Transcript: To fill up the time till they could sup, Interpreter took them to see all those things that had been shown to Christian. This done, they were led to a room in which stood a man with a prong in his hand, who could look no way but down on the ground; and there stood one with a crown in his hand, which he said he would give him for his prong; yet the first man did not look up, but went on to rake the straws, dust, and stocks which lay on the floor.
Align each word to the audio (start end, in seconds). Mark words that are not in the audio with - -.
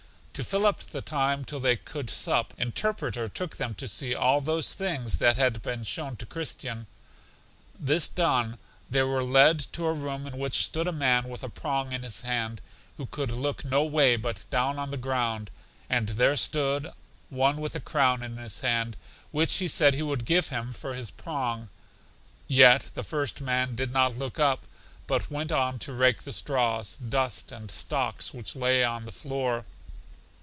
To 0.35 0.45
fill 0.45 0.65
up 0.65 0.79
the 0.79 1.01
time 1.03 1.45
till 1.45 1.59
they 1.59 1.75
could 1.75 2.09
sup, 2.09 2.55
Interpreter 2.57 3.29
took 3.29 3.57
them 3.57 3.75
to 3.75 3.87
see 3.87 4.15
all 4.15 4.41
those 4.41 4.73
things 4.73 5.19
that 5.19 5.37
had 5.37 5.61
been 5.61 5.83
shown 5.83 6.15
to 6.15 6.25
Christian. 6.25 6.87
This 7.79 8.07
done, 8.07 8.57
they 8.89 9.03
were 9.03 9.23
led 9.25 9.59
to 9.73 9.85
a 9.85 9.93
room 9.93 10.25
in 10.25 10.39
which 10.39 10.63
stood 10.65 10.87
a 10.87 10.91
man 10.91 11.25
with 11.29 11.43
a 11.43 11.49
prong 11.49 11.91
in 11.91 12.01
his 12.01 12.21
hand, 12.21 12.59
who 12.97 13.05
could 13.05 13.29
look 13.29 13.63
no 13.63 13.83
way 13.83 14.15
but 14.15 14.45
down 14.49 14.79
on 14.79 14.89
the 14.89 14.97
ground; 14.97 15.51
and 15.87 16.09
there 16.09 16.37
stood 16.37 16.91
one 17.29 17.57
with 17.57 17.75
a 17.75 17.79
crown 17.81 18.23
in 18.23 18.37
his 18.37 18.61
hand, 18.61 18.97
which 19.31 19.53
he 19.57 19.67
said 19.67 19.93
he 19.93 20.01
would 20.01 20.25
give 20.25 20.47
him 20.47 20.73
for 20.73 20.95
his 20.95 21.11
prong; 21.11 21.69
yet 22.47 22.89
the 22.95 23.03
first 23.03 23.41
man 23.41 23.75
did 23.75 23.91
not 23.93 24.17
look 24.17 24.39
up, 24.39 24.65
but 25.05 25.29
went 25.29 25.51
on 25.51 25.77
to 25.77 25.93
rake 25.93 26.23
the 26.23 26.33
straws, 26.33 26.95
dust, 26.97 27.51
and 27.51 27.69
stocks 27.69 28.33
which 28.33 28.55
lay 28.55 28.83
on 28.83 29.05
the 29.05 29.11
floor. 29.11 29.65